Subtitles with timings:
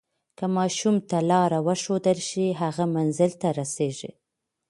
[0.37, 4.11] که ماشوم ته لاره وښودل شي، هغه منزل ته رسیږي.